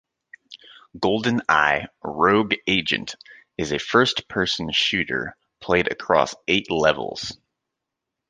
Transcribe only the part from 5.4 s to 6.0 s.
played